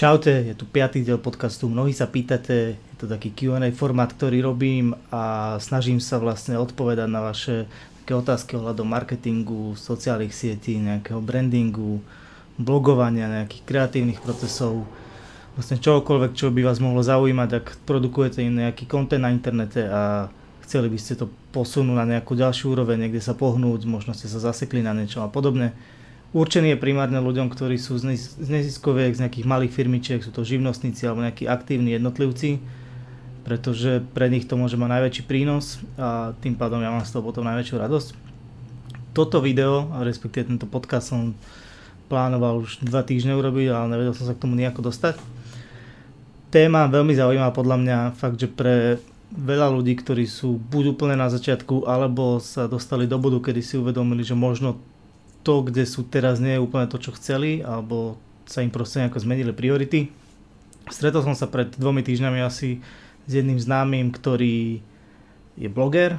Čaute, 0.00 0.32
je 0.32 0.56
tu 0.56 0.64
piatý 0.64 1.04
diel 1.04 1.20
podcastu. 1.20 1.68
Mnohí 1.68 1.92
sa 1.92 2.08
pýtate, 2.08 2.80
je 2.80 2.96
to 2.96 3.04
taký 3.04 3.36
Q&A 3.36 3.68
formát, 3.68 4.08
ktorý 4.08 4.40
robím 4.48 4.96
a 5.12 5.60
snažím 5.60 6.00
sa 6.00 6.16
vlastne 6.16 6.56
odpovedať 6.56 7.04
na 7.04 7.20
vaše 7.20 7.68
také 8.00 8.16
otázky 8.16 8.56
ohľadom 8.56 8.88
marketingu, 8.88 9.76
sociálnych 9.76 10.32
sietí, 10.32 10.80
nejakého 10.80 11.20
brandingu, 11.20 12.00
blogovania, 12.56 13.44
nejakých 13.44 13.60
kreatívnych 13.68 14.24
procesov, 14.24 14.88
vlastne 15.52 15.76
čokoľvek, 15.76 16.32
čo 16.32 16.48
by 16.48 16.64
vás 16.64 16.80
mohlo 16.80 17.04
zaujímať, 17.04 17.50
ak 17.60 17.66
produkujete 17.84 18.40
im 18.40 18.56
nejaký 18.56 18.88
content 18.88 19.20
na 19.20 19.28
internete 19.28 19.84
a 19.84 20.32
chceli 20.64 20.88
by 20.88 20.96
ste 20.96 21.20
to 21.20 21.28
posunúť 21.52 21.96
na 22.00 22.08
nejakú 22.08 22.32
ďalšiu 22.40 22.72
úroveň, 22.72 23.04
niekde 23.04 23.20
sa 23.20 23.36
pohnúť, 23.36 23.84
možno 23.84 24.16
ste 24.16 24.32
sa 24.32 24.40
zasekli 24.40 24.80
na 24.80 24.96
niečo 24.96 25.20
a 25.20 25.28
podobne 25.28 25.76
Určený 26.30 26.78
je 26.78 26.82
primárne 26.82 27.18
ľuďom, 27.18 27.50
ktorí 27.50 27.74
sú 27.74 27.98
z 27.98 28.06
neziskoviek, 28.38 29.18
z 29.18 29.26
nejakých 29.26 29.50
malých 29.50 29.74
firmičiek, 29.74 30.22
sú 30.22 30.30
to 30.30 30.46
živnostníci 30.46 31.02
alebo 31.02 31.26
nejakí 31.26 31.50
aktívni 31.50 31.98
jednotlivci, 31.98 32.62
pretože 33.42 33.98
pre 34.14 34.30
nich 34.30 34.46
to 34.46 34.54
môže 34.54 34.78
mať 34.78 34.94
najväčší 34.94 35.22
prínos 35.26 35.82
a 35.98 36.30
tým 36.38 36.54
pádom 36.54 36.78
ja 36.86 36.94
mám 36.94 37.02
z 37.02 37.18
toho 37.18 37.26
potom 37.26 37.42
najväčšiu 37.42 37.82
radosť. 37.82 38.08
Toto 39.10 39.42
video, 39.42 39.90
respektíve 40.06 40.54
tento 40.54 40.70
podcast 40.70 41.10
som 41.10 41.34
plánoval 42.06 42.62
už 42.62 42.78
dva 42.86 43.02
týždne 43.02 43.34
urobiť, 43.34 43.66
ale 43.74 43.90
nevedel 43.90 44.14
som 44.14 44.30
sa 44.30 44.34
k 44.38 44.42
tomu 44.46 44.54
nejako 44.54 44.86
dostať. 44.86 45.18
Téma 46.54 46.86
veľmi 46.86 47.10
zaujímavá 47.10 47.50
podľa 47.50 47.76
mňa, 47.82 47.98
fakt, 48.14 48.38
že 48.38 48.46
pre 48.46 49.02
veľa 49.34 49.70
ľudí, 49.74 49.98
ktorí 49.98 50.30
sú 50.30 50.58
buď 50.58 50.94
úplne 50.94 51.18
na 51.18 51.26
začiatku, 51.26 51.90
alebo 51.90 52.38
sa 52.38 52.70
dostali 52.70 53.10
do 53.10 53.18
bodu, 53.18 53.50
kedy 53.50 53.62
si 53.66 53.74
uvedomili, 53.78 54.22
že 54.22 54.38
možno 54.38 54.78
to, 55.40 55.64
kde 55.64 55.88
sú 55.88 56.04
teraz, 56.06 56.38
nie 56.38 56.56
je 56.56 56.64
úplne 56.64 56.88
to, 56.88 57.00
čo 57.00 57.16
chceli, 57.16 57.64
alebo 57.64 58.20
sa 58.44 58.60
im 58.60 58.72
proste 58.72 59.00
nejako 59.00 59.22
zmenili 59.22 59.52
priority. 59.54 60.10
Stretol 60.90 61.22
som 61.22 61.36
sa 61.38 61.46
pred 61.46 61.70
dvomi 61.76 62.02
týždňami 62.02 62.40
asi 62.42 62.82
s 63.24 63.30
jedným 63.30 63.60
známym, 63.60 64.10
ktorý 64.10 64.82
je 65.54 65.68
bloger, 65.70 66.18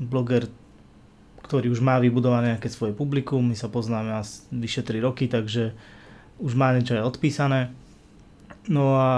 bloger, 0.00 0.48
ktorý 1.44 1.70
už 1.70 1.84
má 1.84 2.00
vybudované 2.00 2.56
nejaké 2.56 2.72
svoje 2.72 2.96
publikum, 2.96 3.44
my 3.44 3.54
sa 3.54 3.70
poznáme 3.70 4.18
asi 4.18 4.46
vyše 4.50 4.82
3 4.82 5.04
roky, 5.04 5.30
takže 5.30 5.76
už 6.42 6.52
má 6.58 6.74
niečo 6.74 6.96
aj 6.98 7.06
odpísané. 7.06 7.70
No 8.66 8.98
a 8.98 9.10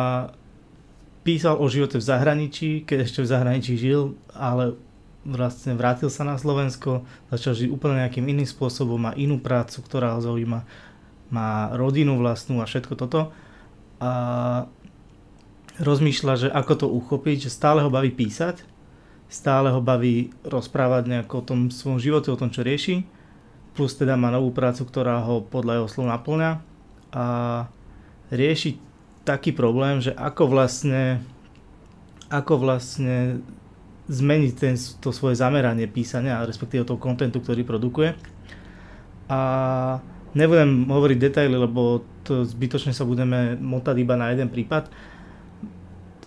písal 1.24 1.56
o 1.60 1.66
živote 1.68 1.96
v 1.96 2.08
zahraničí, 2.08 2.84
keď 2.84 2.98
ešte 3.04 3.24
v 3.24 3.30
zahraničí 3.32 3.74
žil, 3.80 4.16
ale 4.32 4.76
vlastne 5.26 5.74
vrátil 5.74 6.10
sa 6.12 6.22
na 6.22 6.38
Slovensko, 6.38 7.02
začal 7.32 7.54
žiť 7.54 7.68
úplne 7.72 8.02
nejakým 8.04 8.26
iným 8.26 8.46
spôsobom, 8.46 8.98
má 8.98 9.12
inú 9.18 9.42
prácu, 9.42 9.82
ktorá 9.82 10.14
ho 10.14 10.20
zaujíma, 10.22 10.62
má 11.28 11.48
rodinu 11.74 12.16
vlastnú 12.18 12.62
a 12.62 12.68
všetko 12.68 12.94
toto. 12.94 13.34
A 13.98 14.10
rozmýšľa, 15.82 16.34
že 16.36 16.48
ako 16.50 16.72
to 16.74 16.86
uchopiť, 16.86 17.48
že 17.48 17.54
stále 17.54 17.82
ho 17.82 17.90
baví 17.90 18.14
písať, 18.14 18.62
stále 19.28 19.68
ho 19.70 19.80
baví 19.82 20.32
rozprávať 20.46 21.02
nejako 21.06 21.34
o 21.42 21.46
tom 21.46 21.60
svojom 21.68 22.00
živote, 22.00 22.32
o 22.32 22.40
tom, 22.40 22.48
čo 22.48 22.64
rieši, 22.64 23.04
plus 23.76 23.94
teda 23.94 24.18
má 24.18 24.32
novú 24.32 24.50
prácu, 24.50 24.82
ktorá 24.88 25.22
ho 25.22 25.44
podľa 25.44 25.82
jeho 25.82 25.88
slov 25.90 26.06
naplňa 26.10 26.50
a 27.14 27.24
rieši 28.32 28.80
taký 29.22 29.52
problém, 29.52 30.00
že 30.00 30.16
ako 30.16 30.50
vlastne 30.50 31.22
ako 32.28 32.60
vlastne 32.60 33.40
zmeniť 34.08 34.52
ten, 34.56 34.74
to 34.74 35.12
svoje 35.12 35.36
zameranie 35.36 35.84
písania, 35.84 36.44
respektíve 36.48 36.88
toho 36.88 36.96
kontentu, 36.96 37.44
ktorý 37.44 37.62
produkuje. 37.62 38.16
A 39.28 39.40
nebudem 40.32 40.88
hovoriť 40.88 41.18
detaily, 41.20 41.56
lebo 41.56 42.02
to 42.24 42.48
zbytočne 42.48 42.96
sa 42.96 43.04
budeme 43.04 43.60
motať 43.60 43.96
iba 44.00 44.16
na 44.16 44.32
jeden 44.32 44.48
prípad. 44.48 44.88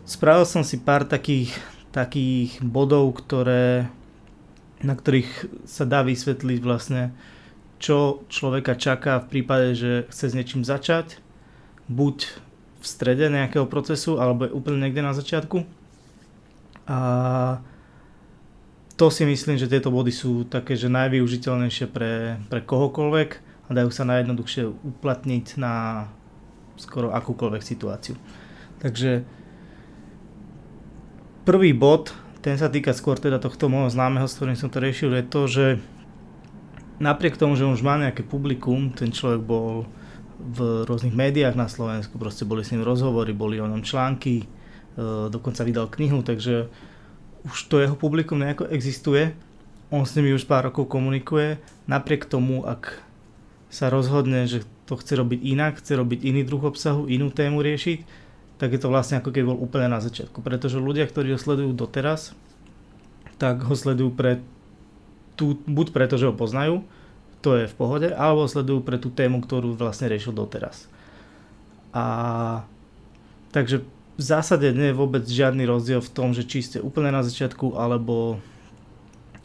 Spravil 0.05 0.45
som 0.45 0.61
si 0.61 0.81
pár 0.81 1.09
takých, 1.09 1.53
takých 1.89 2.61
bodov, 2.61 3.17
ktoré, 3.21 3.89
na 4.85 4.93
ktorých 4.93 5.65
sa 5.65 5.85
dá 5.85 6.05
vysvetliť 6.05 6.59
vlastne, 6.61 7.13
čo 7.81 8.21
človeka 8.29 8.77
čaká 8.77 9.17
v 9.21 9.29
prípade, 9.29 9.73
že 9.73 9.91
chce 10.13 10.25
s 10.29 10.37
niečím 10.37 10.61
začať, 10.61 11.17
buď 11.89 12.29
v 12.81 12.85
strede 12.85 13.29
nejakého 13.29 13.65
procesu, 13.65 14.21
alebo 14.21 14.49
úplne 14.53 14.85
niekde 14.85 15.01
na 15.01 15.13
začiatku. 15.17 15.65
A 16.85 16.97
to 18.97 19.07
si 19.09 19.23
myslím, 19.25 19.57
že 19.57 19.71
tieto 19.71 19.93
body 19.93 20.11
sú 20.11 20.45
také, 20.45 20.75
že 20.75 20.91
najvyužiteľnejšie 20.91 21.85
pre, 21.89 22.41
pre 22.49 22.61
kohokoľvek 22.61 23.29
a 23.67 23.69
dajú 23.71 23.89
sa 23.93 24.03
najjednoduchšie 24.07 24.63
uplatniť 24.67 25.45
na 25.61 26.05
skoro 26.75 27.13
akúkoľvek 27.13 27.63
situáciu. 27.63 28.17
Takže 28.81 29.23
prvý 31.45 31.71
bod, 31.71 32.11
ten 32.41 32.57
sa 32.57 32.67
týka 32.73 32.91
skôr 32.97 33.21
teda 33.21 33.37
tohto 33.37 33.69
môjho 33.69 33.93
známeho, 33.93 34.25
s 34.25 34.35
ktorým 34.37 34.57
som 34.57 34.73
to 34.73 34.81
riešil, 34.81 35.13
je 35.13 35.25
to, 35.25 35.41
že 35.45 35.65
napriek 36.97 37.37
tomu, 37.37 37.53
že 37.53 37.69
už 37.69 37.85
má 37.85 38.01
nejaké 38.01 38.25
publikum, 38.25 38.89
ten 38.93 39.13
človek 39.13 39.41
bol 39.45 39.85
v 40.41 40.89
rôznych 40.89 41.13
médiách 41.13 41.53
na 41.53 41.69
Slovensku, 41.69 42.17
proste 42.17 42.49
boli 42.49 42.65
s 42.65 42.73
ním 42.73 42.81
rozhovory, 42.81 43.29
boli 43.29 43.61
o 43.61 43.69
ňom 43.69 43.85
články, 43.85 44.41
e, 44.41 44.45
dokonca 45.29 45.61
vydal 45.61 45.85
knihu, 45.93 46.25
takže 46.25 46.65
už 47.45 47.57
to 47.69 47.81
jeho 47.81 47.97
publikum 47.97 48.41
nejako 48.41 48.69
existuje, 48.69 49.33
on 49.91 50.07
s 50.07 50.15
nimi 50.15 50.31
už 50.31 50.47
pár 50.47 50.71
rokov 50.71 50.87
komunikuje, 50.87 51.59
napriek 51.89 52.23
tomu, 52.29 52.63
ak 52.63 53.03
sa 53.67 53.91
rozhodne, 53.91 54.47
že 54.47 54.63
to 54.87 54.95
chce 54.99 55.19
robiť 55.19 55.39
inak, 55.43 55.79
chce 55.79 55.99
robiť 55.99 56.19
iný 56.27 56.43
druh 56.43 56.63
obsahu, 56.63 57.07
inú 57.07 57.31
tému 57.31 57.59
riešiť, 57.63 58.03
tak 58.59 58.75
je 58.75 58.79
to 58.79 58.91
vlastne 58.93 59.19
ako 59.19 59.33
keď 59.33 59.43
bol 59.47 59.57
úplne 59.57 59.89
na 59.89 60.03
začiatku. 60.03 60.43
Pretože 60.43 60.77
ľudia, 60.77 61.07
ktorí 61.07 61.33
ho 61.33 61.39
sledujú 61.39 61.73
doteraz, 61.73 62.35
tak 63.41 63.65
ho 63.65 63.73
sledujú 63.73 64.13
pre 64.13 64.43
tú, 65.33 65.57
buď 65.65 65.95
preto, 65.95 66.15
že 66.19 66.29
ho 66.29 66.35
poznajú, 66.35 66.85
to 67.41 67.57
je 67.57 67.65
v 67.65 67.75
pohode, 67.75 68.07
alebo 68.13 68.45
sledujú 68.45 68.85
pre 68.85 69.01
tú 69.01 69.09
tému, 69.09 69.41
ktorú 69.41 69.73
vlastne 69.73 70.13
riešil 70.13 70.35
doteraz. 70.35 70.85
A 71.89 72.63
takže 73.49 73.81
v 74.17 74.23
zásade 74.23 74.69
nie 74.75 74.91
je 74.91 74.99
vôbec 74.99 75.23
žiadny 75.23 75.63
rozdiel 75.63 76.03
v 76.03 76.13
tom, 76.13 76.35
že 76.35 76.43
či 76.43 76.61
ste 76.61 76.77
úplne 76.83 77.09
na 77.15 77.23
začiatku, 77.23 77.79
alebo, 77.79 78.37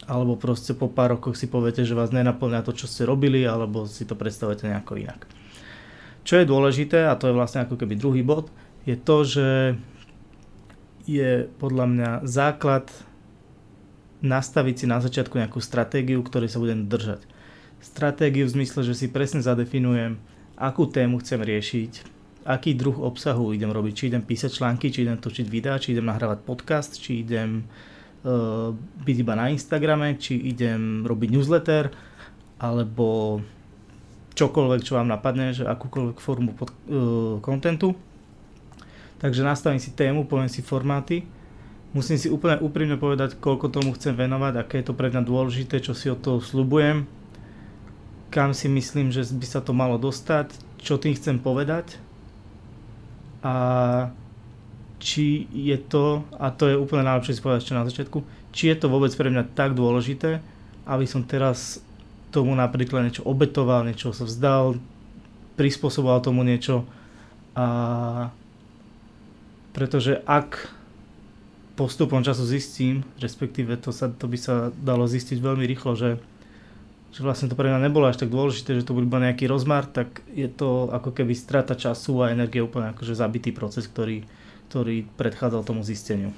alebo 0.05 0.35
proste 0.35 0.75
po 0.75 0.91
pár 0.91 1.17
rokoch 1.17 1.39
si 1.39 1.47
poviete, 1.47 1.87
že 1.87 1.95
vás 1.95 2.11
nenaplňa 2.11 2.67
to, 2.67 2.75
čo 2.75 2.85
ste 2.85 3.07
robili, 3.07 3.47
alebo 3.47 3.87
si 3.87 4.03
to 4.03 4.13
predstavujete 4.13 4.67
nejako 4.67 4.99
inak. 4.99 5.25
Čo 6.27 6.43
je 6.43 6.49
dôležité, 6.49 7.07
a 7.07 7.15
to 7.15 7.31
je 7.31 7.37
vlastne 7.37 7.63
ako 7.63 7.79
keby 7.79 7.95
druhý 7.95 8.21
bod, 8.21 8.51
je 8.83 8.99
to, 8.99 9.17
že 9.23 9.49
je 11.07 11.47
podľa 11.59 11.85
mňa 11.87 12.11
základ 12.27 12.91
nastaviť 14.19 14.75
si 14.75 14.85
na 14.89 14.99
začiatku 14.99 15.39
nejakú 15.39 15.63
stratégiu, 15.63 16.19
ktorej 16.19 16.51
sa 16.51 16.59
budem 16.59 16.91
držať. 16.91 17.23
Stratégiu 17.79 18.43
v 18.49 18.59
zmysle, 18.59 18.83
že 18.83 18.97
si 18.97 19.07
presne 19.07 19.39
zadefinujem, 19.39 20.19
akú 20.57 20.89
tému 20.89 21.21
chcem 21.21 21.39
riešiť, 21.39 22.16
aký 22.47 22.79
druh 22.79 22.95
obsahu 22.95 23.51
idem 23.51 23.67
robiť. 23.67 23.93
Či 23.93 24.03
idem 24.15 24.23
písať 24.23 24.51
články, 24.55 24.87
či 24.87 25.03
idem 25.03 25.19
točiť 25.19 25.43
videá, 25.51 25.75
či 25.75 25.91
idem 25.91 26.07
nahrávať 26.07 26.47
podcast, 26.47 26.95
či 26.95 27.27
idem 27.27 27.67
uh, 27.67 28.71
byť 29.03 29.17
iba 29.19 29.33
na 29.35 29.51
Instagrame, 29.51 30.15
či 30.15 30.39
idem 30.39 31.03
robiť 31.03 31.29
newsletter, 31.35 31.91
alebo 32.63 33.39
čokoľvek, 34.39 34.81
čo 34.87 34.95
vám 34.95 35.11
napadne, 35.11 35.51
že 35.51 35.67
akúkoľvek 35.67 36.17
formu 36.23 36.55
pod, 36.55 36.71
uh, 36.87 37.43
kontentu. 37.43 37.91
Takže 39.19 39.43
nastavím 39.43 39.83
si 39.83 39.91
tému, 39.91 40.23
poviem 40.23 40.47
si 40.47 40.63
formáty. 40.63 41.27
Musím 41.91 42.15
si 42.15 42.31
úplne 42.31 42.63
úprimne 42.63 42.95
povedať, 42.95 43.35
koľko 43.35 43.67
tomu 43.73 43.91
chcem 43.99 44.15
venovať, 44.15 44.53
aké 44.55 44.79
je 44.79 44.87
to 44.87 44.95
pre 44.95 45.11
mňa 45.11 45.23
dôležité, 45.25 45.83
čo 45.83 45.91
si 45.91 46.07
od 46.07 46.21
toho 46.21 46.39
slubujem, 46.39 47.09
kam 48.31 48.51
si 48.51 48.71
myslím, 48.71 49.11
že 49.11 49.25
by 49.35 49.47
sa 49.47 49.59
to 49.63 49.71
malo 49.71 49.97
dostať, 49.97 50.53
čo 50.77 51.01
tým 51.01 51.17
chcem 51.17 51.41
povedať 51.41 52.06
a 53.41 53.53
či 54.97 55.45
je 55.53 55.77
to, 55.77 56.25
a 56.41 56.49
to 56.49 56.69
je 56.69 56.75
úplne 56.75 57.05
najlepšie 57.05 57.37
si 57.37 57.41
ešte 57.41 57.77
na 57.77 57.85
začiatku, 57.85 58.25
či 58.49 58.73
je 58.73 58.75
to 58.81 58.89
vôbec 58.89 59.13
pre 59.13 59.29
mňa 59.29 59.53
tak 59.53 59.77
dôležité, 59.77 60.41
aby 60.89 61.05
som 61.05 61.21
teraz 61.21 61.81
tomu 62.33 62.57
napríklad 62.57 63.05
niečo 63.05 63.23
obetoval, 63.23 63.85
niečo 63.85 64.11
sa 64.11 64.25
vzdal, 64.25 64.81
prispôsoboval 65.55 66.21
tomu 66.25 66.41
niečo. 66.41 66.83
A 67.57 68.29
pretože 69.77 70.17
ak 70.25 70.73
postupom 71.77 72.25
času 72.25 72.41
zistím, 72.49 73.05
respektíve 73.21 73.77
to, 73.77 73.93
sa, 73.93 74.09
to 74.09 74.25
by 74.25 74.37
sa 74.37 74.73
dalo 74.73 75.05
zistiť 75.05 75.37
veľmi 75.37 75.69
rýchlo, 75.69 75.93
že 75.93 76.17
že 77.11 77.23
vlastne 77.23 77.47
to 77.47 77.55
pre 77.55 77.71
mňa 77.71 77.87
nebolo 77.87 78.07
až 78.07 78.19
tak 78.19 78.29
dôležité, 78.29 78.77
že 78.77 78.85
to 78.85 78.93
bol 78.93 79.03
iba 79.03 79.17
nejaký 79.17 79.47
rozmar, 79.47 79.87
tak 79.87 80.21
je 80.31 80.47
to 80.51 80.91
ako 80.91 81.15
keby 81.15 81.33
strata 81.33 81.73
času 81.73 82.23
a 82.23 82.31
energie 82.35 82.61
úplne 82.61 82.91
akože 82.93 83.15
zabitý 83.17 83.55
proces, 83.55 83.87
ktorý, 83.87 84.27
ktorý 84.69 85.07
predchádzal 85.15 85.63
tomu 85.63 85.81
zisteniu. 85.81 86.35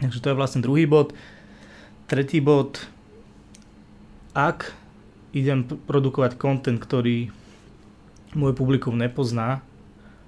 Takže 0.00 0.20
to 0.20 0.28
je 0.32 0.38
vlastne 0.38 0.60
druhý 0.64 0.84
bod. 0.84 1.12
Tretí 2.08 2.40
bod, 2.40 2.84
ak 4.36 4.72
idem 5.32 5.64
produkovať 5.64 6.36
content, 6.40 6.80
ktorý 6.80 7.32
môj 8.36 8.52
publikum 8.52 8.96
nepozná, 8.96 9.64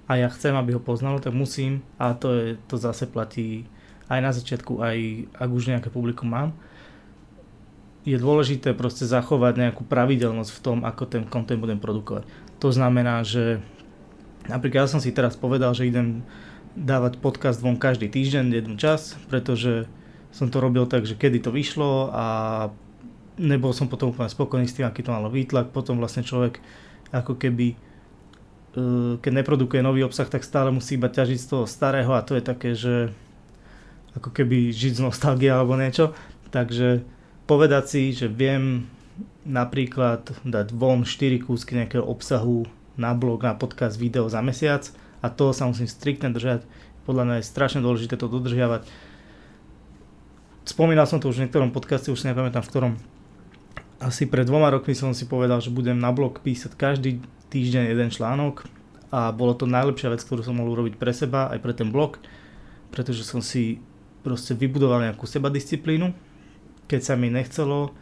a 0.08 0.16
ja 0.16 0.32
chcem, 0.32 0.56
aby 0.56 0.72
ho 0.72 0.80
poznalo, 0.80 1.20
tak 1.20 1.36
musím, 1.36 1.84
a 2.00 2.16
to, 2.16 2.32
je, 2.32 2.46
to 2.64 2.80
zase 2.80 3.04
platí 3.04 3.68
aj 4.08 4.20
na 4.24 4.32
začiatku, 4.32 4.80
aj 4.80 5.28
ak 5.36 5.50
už 5.52 5.68
nejaké 5.68 5.92
publikum 5.92 6.32
mám, 6.32 6.56
je 8.08 8.16
dôležité 8.16 8.72
proste 8.72 9.04
zachovať 9.04 9.60
nejakú 9.60 9.84
pravidelnosť 9.84 10.50
v 10.56 10.62
tom, 10.64 10.78
ako 10.80 11.04
ten 11.04 11.22
content 11.28 11.60
budem 11.60 11.76
produkovať. 11.76 12.24
To 12.64 12.72
znamená, 12.72 13.20
že 13.20 13.60
napríklad 14.48 14.88
ja 14.88 14.92
som 14.96 15.04
si 15.04 15.12
teraz 15.12 15.36
povedal, 15.36 15.76
že 15.76 15.84
idem 15.84 16.24
dávať 16.72 17.20
podcast 17.20 17.60
von 17.60 17.76
každý 17.76 18.08
týždeň, 18.08 18.44
jeden 18.48 18.76
čas, 18.80 19.20
pretože 19.28 19.84
som 20.32 20.48
to 20.48 20.62
robil 20.64 20.88
tak, 20.88 21.04
že 21.04 21.20
kedy 21.20 21.44
to 21.44 21.50
vyšlo 21.52 22.08
a 22.14 22.26
nebol 23.36 23.76
som 23.76 23.92
potom 23.92 24.16
úplne 24.16 24.32
spokojný 24.32 24.64
s 24.64 24.76
tým, 24.76 24.88
aký 24.88 25.04
to 25.04 25.12
malo 25.12 25.28
výtlak. 25.28 25.68
Potom 25.74 26.00
vlastne 26.00 26.24
človek 26.24 26.62
ako 27.12 27.36
keby 27.36 27.74
e, 27.74 27.76
keď 29.20 29.32
neprodukuje 29.42 29.80
nový 29.84 30.04
obsah, 30.04 30.28
tak 30.28 30.44
stále 30.44 30.72
musí 30.72 30.96
iba 30.96 31.12
ťažiť 31.12 31.38
z 31.38 31.48
toho 31.48 31.64
starého 31.64 32.12
a 32.16 32.24
to 32.24 32.36
je 32.36 32.42
také, 32.44 32.72
že 32.72 33.12
ako 34.16 34.32
keby 34.32 34.72
žiť 34.72 34.98
z 34.98 35.04
nostalgie 35.04 35.48
alebo 35.52 35.76
niečo. 35.76 36.16
Takže 36.48 37.17
povedať 37.48 37.84
si, 37.88 38.02
že 38.12 38.28
viem 38.28 38.84
napríklad 39.48 40.28
dať 40.44 40.76
von 40.76 41.08
4 41.08 41.40
kúsky 41.40 41.80
nejakého 41.80 42.04
obsahu 42.04 42.68
na 43.00 43.16
blog, 43.16 43.40
na 43.40 43.56
podcast, 43.56 43.96
video 43.96 44.28
za 44.28 44.44
mesiac 44.44 44.84
a 45.24 45.32
to 45.32 45.56
sa 45.56 45.64
musím 45.64 45.88
striktne 45.88 46.28
držať. 46.28 46.68
Podľa 47.08 47.24
mňa 47.24 47.34
je 47.40 47.50
strašne 47.50 47.80
dôležité 47.80 48.20
to 48.20 48.28
dodržiavať. 48.28 48.84
Spomínal 50.68 51.08
som 51.08 51.16
to 51.16 51.32
už 51.32 51.40
v 51.40 51.48
niektorom 51.48 51.72
podcaste, 51.72 52.12
už 52.12 52.20
si 52.20 52.28
nepamätám 52.28 52.60
v 52.60 52.68
ktorom. 52.68 52.92
Asi 53.98 54.28
pred 54.28 54.44
dvoma 54.44 54.68
rokmi 54.68 54.92
som 54.92 55.16
si 55.16 55.24
povedal, 55.24 55.64
že 55.64 55.72
budem 55.72 55.96
na 55.96 56.12
blog 56.12 56.44
písať 56.44 56.76
každý 56.76 57.24
týždeň 57.48 57.96
jeden 57.96 58.12
článok 58.12 58.68
a 59.08 59.32
bolo 59.32 59.56
to 59.56 59.64
najlepšia 59.64 60.12
vec, 60.12 60.20
ktorú 60.20 60.44
som 60.44 60.60
mohol 60.60 60.76
urobiť 60.76 61.00
pre 61.00 61.16
seba 61.16 61.48
aj 61.48 61.64
pre 61.64 61.72
ten 61.72 61.88
blog, 61.88 62.20
pretože 62.92 63.24
som 63.24 63.40
si 63.40 63.80
proste 64.20 64.52
vybudoval 64.52 65.08
nejakú 65.08 65.24
sebadisciplínu 65.24 66.27
keď 66.88 67.00
sa 67.04 67.14
mi 67.14 67.28
nechcelo 67.28 67.92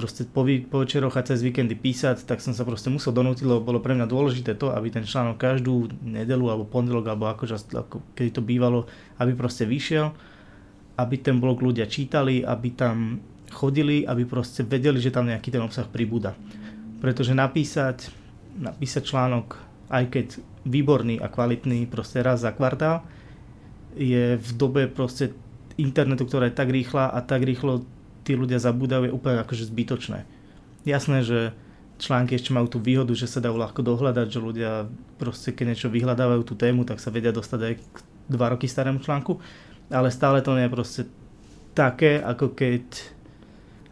proste 0.00 0.24
po, 0.24 0.48
po 0.48 0.76
večeroch 0.80 1.12
a 1.12 1.26
cez 1.26 1.44
víkendy 1.44 1.76
písať, 1.76 2.24
tak 2.24 2.40
som 2.40 2.56
sa 2.56 2.64
proste 2.64 2.88
musel 2.88 3.12
donútiť, 3.12 3.44
lebo 3.44 3.60
bolo 3.60 3.84
pre 3.84 3.92
mňa 3.92 4.08
dôležité 4.08 4.56
to, 4.56 4.72
aby 4.72 4.88
ten 4.88 5.04
článok 5.04 5.36
každú 5.36 5.92
nedelu 6.00 6.48
alebo 6.48 6.64
pondelok 6.64 7.12
alebo 7.12 7.28
akože, 7.28 7.76
ako, 7.76 8.00
kedy 8.16 8.30
to 8.32 8.42
bývalo, 8.42 8.88
aby 9.20 9.36
proste 9.36 9.68
vyšiel, 9.68 10.08
aby 10.96 11.16
ten 11.20 11.36
blog 11.36 11.60
ľudia 11.60 11.84
čítali, 11.84 12.40
aby 12.40 12.72
tam 12.72 13.20
chodili, 13.52 14.08
aby 14.08 14.24
proste 14.24 14.64
vedeli, 14.64 15.02
že 15.02 15.12
tam 15.12 15.28
nejaký 15.28 15.52
ten 15.52 15.60
obsah 15.60 15.84
pribúda. 15.84 16.32
Pretože 17.04 17.36
napísať, 17.36 18.08
napísať 18.56 19.04
článok, 19.04 19.58
aj 19.90 20.04
keď 20.08 20.26
výborný 20.64 21.18
a 21.18 21.28
kvalitný 21.28 21.84
proste 21.90 22.24
raz 22.24 22.40
za 22.40 22.54
kvartál, 22.56 23.04
je 23.98 24.38
v 24.38 24.50
dobe 24.54 24.86
proste 24.86 25.34
internetu, 25.76 26.24
ktorá 26.24 26.46
je 26.46 26.54
tak 26.54 26.70
rýchla 26.70 27.10
a 27.10 27.18
tak 27.24 27.42
rýchlo 27.42 27.82
tí 28.30 28.38
ľudia 28.38 28.62
zabúdajú, 28.62 29.10
je 29.10 29.16
úplne 29.16 29.42
akože 29.42 29.66
zbytočné. 29.66 30.22
Jasné, 30.86 31.26
že 31.26 31.50
články 31.98 32.38
ešte 32.38 32.54
majú 32.54 32.70
tú 32.70 32.78
výhodu, 32.78 33.10
že 33.10 33.26
sa 33.26 33.42
dajú 33.42 33.58
ľahko 33.58 33.82
dohľadať, 33.82 34.26
že 34.30 34.38
ľudia 34.38 34.86
proste 35.18 35.50
keď 35.50 35.74
niečo 35.74 35.90
vyhľadávajú 35.90 36.42
tú 36.46 36.54
tému, 36.54 36.86
tak 36.86 37.02
sa 37.02 37.10
vedia 37.10 37.34
dostať 37.34 37.60
aj 37.66 37.74
k 37.82 37.96
dva 38.30 38.54
roky 38.54 38.70
starému 38.70 39.02
článku, 39.02 39.42
ale 39.90 40.14
stále 40.14 40.38
to 40.46 40.54
nie 40.54 40.70
je 40.70 40.72
proste 40.78 41.02
také, 41.74 42.22
ako 42.22 42.54
keď, 42.54 42.86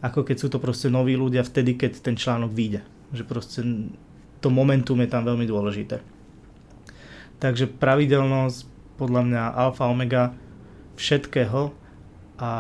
ako 0.07 0.23
keď 0.23 0.37
sú 0.39 0.49
to 0.55 0.63
proste 0.63 0.87
noví 0.87 1.19
ľudia 1.19 1.43
vtedy, 1.43 1.75
keď 1.75 1.99
ten 1.99 2.15
článok 2.15 2.55
vyjde. 2.55 2.87
Že 3.11 3.25
proste 3.27 3.61
to 4.39 4.49
momentum 4.55 5.03
je 5.03 5.11
tam 5.11 5.27
veľmi 5.27 5.51
dôležité. 5.51 5.99
Takže 7.43 7.67
pravidelnosť 7.75 8.79
podľa 8.99 9.23
mňa 9.27 9.43
alfa 9.59 9.91
omega 9.91 10.35
všetkého 10.99 11.71
a 12.39 12.51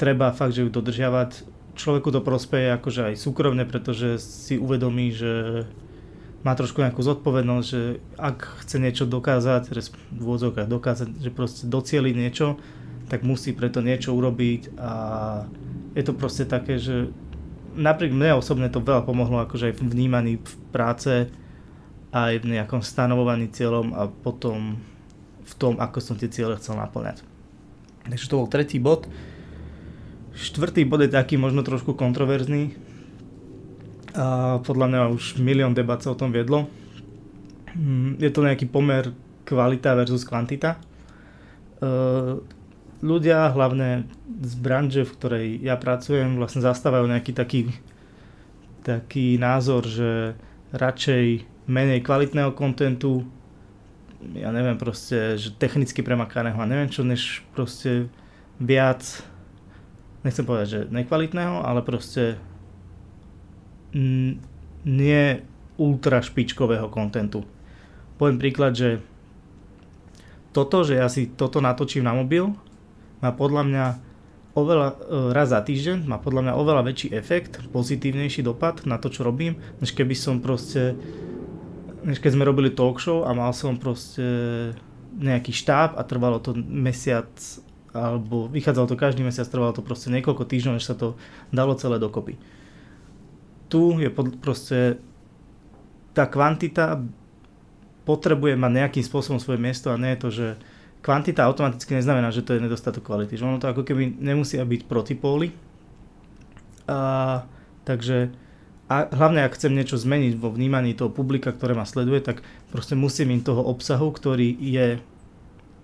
treba 0.00 0.32
fakt, 0.32 0.56
že 0.56 0.64
ju 0.64 0.72
dodržiavať. 0.72 1.44
Človeku 1.76 2.08
to 2.08 2.24
prospeje 2.24 2.72
akože 2.72 3.12
aj 3.12 3.14
súkromne, 3.20 3.68
pretože 3.68 4.16
si 4.16 4.56
uvedomí, 4.56 5.12
že 5.12 5.68
má 6.40 6.56
trošku 6.56 6.80
nejakú 6.80 7.04
zodpovednosť, 7.04 7.66
že 7.68 8.00
ak 8.16 8.64
chce 8.64 8.76
niečo 8.80 9.04
dokázať, 9.04 9.68
v 9.68 10.24
dokázať, 10.64 11.20
že 11.20 11.28
proste 11.28 11.68
docieliť 11.68 12.14
niečo, 12.16 12.56
tak 13.12 13.28
musí 13.28 13.52
preto 13.52 13.84
niečo 13.84 14.16
urobiť 14.16 14.80
a 14.80 14.92
je 15.92 16.02
to 16.06 16.16
proste 16.16 16.48
také, 16.48 16.80
že 16.80 17.12
napriek 17.76 18.14
mne 18.14 18.40
osobne 18.40 18.72
to 18.72 18.80
veľa 18.80 19.04
pomohlo 19.04 19.44
akože 19.44 19.68
aj 19.68 19.74
v 19.76 19.82
vnímaní 19.84 20.32
v 20.40 20.52
práce, 20.72 21.28
aj 22.10 22.40
v 22.40 22.56
nejakom 22.56 22.80
stanovovaní 22.80 23.52
cieľom 23.52 23.92
a 23.92 24.08
potom 24.08 24.80
v 25.44 25.54
tom, 25.58 25.76
ako 25.76 25.98
som 26.00 26.16
tie 26.16 26.30
ciele 26.30 26.56
chcel 26.56 26.78
naplňať. 26.78 27.26
Takže 28.06 28.26
to 28.30 28.38
bol 28.40 28.48
tretí 28.48 28.80
bod. 28.80 29.10
Štvrtý 30.34 30.86
bod 30.86 31.02
je 31.02 31.10
taký 31.10 31.34
možno 31.36 31.66
trošku 31.66 31.98
kontroverzný. 31.98 32.74
A 34.14 34.58
podľa 34.62 34.86
mňa 34.90 35.00
už 35.14 35.38
milión 35.38 35.74
debat 35.74 35.98
sa 36.02 36.14
o 36.14 36.18
tom 36.18 36.34
viedlo. 36.34 36.66
Mm, 37.74 38.18
je 38.18 38.30
to 38.30 38.42
nejaký 38.42 38.66
pomer 38.66 39.14
kvalita 39.46 39.94
versus 39.94 40.26
kvantita. 40.26 40.74
E, 40.74 40.78
ľudia, 43.02 43.54
hlavne 43.54 44.06
z 44.42 44.54
branže, 44.58 45.02
v 45.06 45.14
ktorej 45.14 45.46
ja 45.62 45.78
pracujem, 45.78 46.38
vlastne 46.38 46.62
zastávajú 46.62 47.06
nejaký 47.06 47.32
taký, 47.34 47.60
taký 48.82 49.38
názor, 49.38 49.86
že 49.86 50.34
radšej 50.74 51.46
menej 51.70 52.02
kvalitného 52.02 52.54
kontentu, 52.54 53.26
ja 54.34 54.52
neviem 54.52 54.76
proste, 54.76 55.38
že 55.40 55.54
technicky 55.56 56.04
premakaného 56.04 56.58
a 56.58 56.68
neviem 56.68 56.90
čo, 56.92 57.06
než 57.06 57.40
proste 57.56 58.10
viac 58.60 59.24
nechcem 60.22 60.44
povedať, 60.44 60.66
že 60.68 60.80
nekvalitného, 60.92 61.64
ale 61.64 61.80
proste 61.80 62.36
nie 64.84 65.24
ultra 65.80 66.20
špičkového 66.20 66.86
kontentu. 66.92 67.42
Poviem 68.20 68.38
príklad, 68.38 68.76
že 68.76 69.00
toto, 70.52 70.84
že 70.84 71.00
ja 71.00 71.08
si 71.08 71.30
toto 71.30 71.62
natočím 71.62 72.04
na 72.04 72.12
mobil, 72.12 72.52
má 73.24 73.30
podľa 73.32 73.62
mňa 73.64 73.86
oveľa, 74.54 74.88
e, 74.90 74.96
raz 75.32 75.54
za 75.54 75.60
týždeň, 75.62 76.04
má 76.04 76.18
podľa 76.18 76.50
mňa 76.50 76.58
oveľa 76.58 76.82
väčší 76.90 77.08
efekt, 77.14 77.62
pozitívnejší 77.70 78.42
dopad 78.42 78.82
na 78.84 78.98
to, 78.98 79.08
čo 79.08 79.22
robím, 79.22 79.56
než 79.78 79.94
keby 79.94 80.12
som 80.12 80.42
proste, 80.42 80.98
než 82.02 82.18
keď 82.18 82.30
sme 82.34 82.48
robili 82.48 82.74
talk 82.74 82.98
show 82.98 83.24
a 83.24 83.30
mal 83.32 83.54
som 83.54 83.78
proste 83.78 84.22
nejaký 85.16 85.54
štáb 85.54 85.94
a 85.98 86.02
trvalo 86.06 86.42
to 86.42 86.54
mesiac 86.56 87.30
alebo 87.90 88.46
vychádzalo 88.46 88.86
to 88.86 88.96
každý 88.98 89.26
mesiac, 89.26 89.50
trvalo 89.50 89.74
to 89.74 89.82
proste 89.82 90.10
niekoľko 90.14 90.46
týždňov, 90.46 90.76
než 90.78 90.86
sa 90.86 90.94
to 90.94 91.18
dalo 91.50 91.74
celé 91.74 91.98
dokopy. 91.98 92.38
Tu 93.70 93.80
je 94.02 94.10
proste 94.38 94.98
tá 96.14 96.26
kvantita 96.26 97.02
potrebuje 98.02 98.58
mať 98.58 98.72
nejakým 98.74 99.04
spôsobom 99.06 99.38
svoje 99.38 99.62
miesto 99.62 99.94
a 99.94 100.00
nie 100.00 100.14
je 100.14 100.22
to, 100.22 100.28
že 100.30 100.46
kvantita 101.00 101.46
automaticky 101.46 101.94
neznamená, 101.94 102.34
že 102.34 102.42
to 102.42 102.56
je 102.56 102.64
nedostatok 102.64 103.06
kvality. 103.06 103.38
Že 103.38 103.46
ono 103.46 103.62
to 103.62 103.70
ako 103.70 103.86
keby 103.86 104.18
nemusia 104.18 104.66
byť 104.66 104.90
protipóly. 104.90 105.54
A, 106.90 107.44
takže 107.86 108.34
a 108.90 109.06
hlavne 109.06 109.46
ak 109.46 109.54
chcem 109.54 109.70
niečo 109.70 109.94
zmeniť 109.94 110.34
vo 110.34 110.50
vnímaní 110.50 110.98
toho 110.98 111.14
publika, 111.14 111.54
ktoré 111.54 111.78
ma 111.78 111.86
sleduje, 111.86 112.18
tak 112.18 112.42
proste 112.74 112.98
musím 112.98 113.30
im 113.38 113.42
toho 113.46 113.62
obsahu, 113.62 114.10
ktorý 114.10 114.58
je 114.58 114.98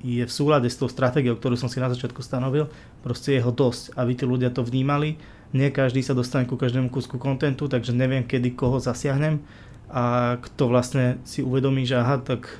je 0.04 0.24
v 0.24 0.32
súlade 0.32 0.68
s 0.68 0.76
tou 0.76 0.88
stratégiou, 0.90 1.36
ktorú 1.36 1.56
som 1.56 1.70
si 1.70 1.80
na 1.80 1.88
začiatku 1.88 2.20
stanovil, 2.20 2.68
proste 3.00 3.36
je 3.36 3.44
ho 3.44 3.52
dosť, 3.52 3.96
aby 3.96 4.12
tí 4.12 4.24
ľudia 4.28 4.52
to 4.52 4.66
vnímali. 4.66 5.16
Nie 5.54 5.70
každý 5.70 6.02
sa 6.02 6.12
dostane 6.12 6.44
ku 6.44 6.58
každému 6.58 6.90
kúsku 6.90 7.16
kontentu, 7.16 7.70
takže 7.70 7.94
neviem, 7.96 8.26
kedy 8.26 8.58
koho 8.58 8.82
zasiahnem 8.82 9.40
a 9.88 10.36
kto 10.42 10.68
vlastne 10.68 11.22
si 11.22 11.40
uvedomí, 11.40 11.86
že 11.86 11.96
aha, 11.96 12.18
tak 12.18 12.50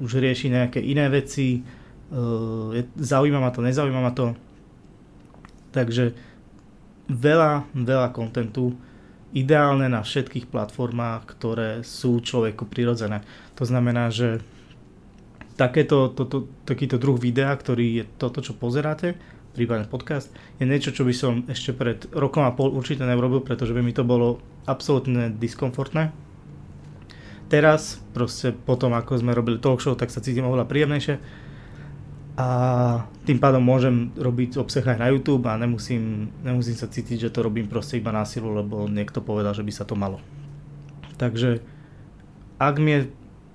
už 0.00 0.20
rieši 0.20 0.52
nejaké 0.52 0.80
iné 0.84 1.08
veci, 1.08 1.64
uh, 2.12 2.76
zaujíma 3.00 3.40
ma 3.40 3.50
to, 3.50 3.60
nezaujíma 3.64 4.00
ma 4.00 4.12
to. 4.12 4.36
Takže 5.72 6.12
veľa, 7.08 7.66
veľa 7.72 8.08
kontentu, 8.12 8.76
ideálne 9.30 9.86
na 9.86 10.02
všetkých 10.02 10.50
platformách, 10.50 11.22
ktoré 11.26 11.70
sú 11.86 12.18
človeku 12.18 12.66
prirodzené. 12.66 13.22
To 13.58 13.64
znamená, 13.64 14.10
že 14.10 14.42
takéto, 15.60 16.08
to, 16.08 16.24
to, 16.24 16.38
takýto 16.64 16.96
druh 16.96 17.20
videa, 17.20 17.52
ktorý 17.52 18.00
je 18.00 18.04
toto, 18.16 18.40
čo 18.40 18.56
pozeráte, 18.56 19.20
prípadne 19.52 19.84
podcast, 19.84 20.32
je 20.56 20.64
niečo, 20.64 20.96
čo 20.96 21.04
by 21.04 21.12
som 21.12 21.44
ešte 21.52 21.76
pred 21.76 22.08
rokom 22.16 22.48
a 22.48 22.56
pol 22.56 22.72
určite 22.72 23.04
neurobil, 23.04 23.44
pretože 23.44 23.76
by 23.76 23.84
mi 23.84 23.92
to 23.92 24.00
bolo 24.00 24.40
absolútne 24.64 25.36
diskomfortné. 25.36 26.16
Teraz, 27.52 28.00
proste 28.16 28.56
potom, 28.56 28.96
ako 28.96 29.20
sme 29.20 29.36
robili 29.36 29.60
talk 29.60 29.84
show, 29.84 29.92
tak 29.92 30.08
sa 30.08 30.24
cítim 30.24 30.48
oveľa 30.48 30.64
príjemnejšie 30.64 31.20
a 32.40 32.46
tým 33.26 33.36
pádom 33.36 33.60
môžem 33.60 34.16
robiť 34.16 34.56
obsah 34.56 34.86
aj 34.86 35.02
na 35.02 35.10
YouTube 35.12 35.44
a 35.50 35.60
nemusím, 35.60 36.30
nemusím 36.40 36.78
sa 36.78 36.88
cítiť, 36.88 37.28
že 37.28 37.32
to 37.34 37.44
robím 37.44 37.68
proste 37.68 38.00
iba 38.00 38.14
na 38.14 38.24
silu, 38.24 38.54
lebo 38.54 38.88
niekto 38.88 39.20
povedal, 39.20 39.52
že 39.52 39.66
by 39.66 39.72
sa 39.74 39.84
to 39.84 39.98
malo. 39.98 40.22
Takže 41.20 41.60
ak 42.56 42.80
mi 42.80 42.90
je 42.96 43.00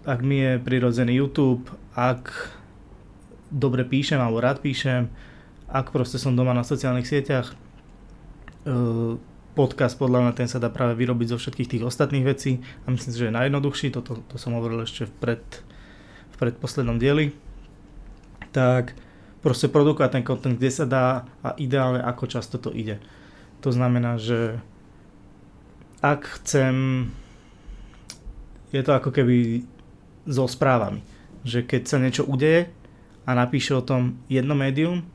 ak 0.06 0.22
mi 0.22 0.38
je 0.38 0.52
prirodzený 0.62 1.18
YouTube, 1.18 1.66
ak 1.96 2.52
dobre 3.50 3.88
píšem 3.88 4.20
alebo 4.20 4.44
rád 4.44 4.60
píšem, 4.60 5.08
ak 5.72 5.90
proste 5.96 6.20
som 6.20 6.36
doma 6.36 6.52
na 6.52 6.68
sociálnych 6.68 7.08
sieťach, 7.08 7.52
e, 7.52 7.56
podcast 9.56 9.96
podľa 9.96 10.28
mňa 10.28 10.34
ten 10.36 10.52
sa 10.52 10.60
dá 10.60 10.68
práve 10.68 11.00
vyrobiť 11.00 11.32
zo 11.32 11.38
všetkých 11.40 11.72
tých 11.72 11.84
ostatných 11.88 12.28
vecí 12.28 12.60
a 12.84 12.92
myslím 12.92 13.12
si, 13.16 13.20
že 13.24 13.28
je 13.32 13.38
najjednoduchší, 13.40 13.88
toto 13.96 14.20
to 14.28 14.36
som 14.36 14.54
hovoril 14.60 14.84
ešte 14.84 15.08
v, 15.08 15.14
pred, 15.16 15.44
v 16.32 16.36
predposlednom 16.36 17.00
dieli, 17.00 17.32
tak 18.52 18.94
proste 19.40 19.72
produkovať 19.72 20.20
ten 20.20 20.28
content, 20.28 20.60
kde 20.60 20.72
sa 20.74 20.86
dá 20.86 21.24
a 21.40 21.56
ideálne 21.56 22.04
ako 22.04 22.28
často 22.28 22.60
to 22.60 22.76
ide. 22.76 23.00
To 23.64 23.72
znamená, 23.72 24.20
že 24.20 24.60
ak 26.04 26.44
chcem, 26.44 27.08
je 28.76 28.82
to 28.84 28.92
ako 28.92 29.10
keby 29.16 29.64
so 30.28 30.46
správami, 30.46 31.00
že 31.46 31.62
keď 31.62 31.82
sa 31.86 31.98
niečo 32.02 32.26
udeje 32.26 32.74
a 33.24 33.38
napíše 33.38 33.78
o 33.78 33.86
tom 33.86 34.18
jedno 34.26 34.58
médium, 34.58 35.06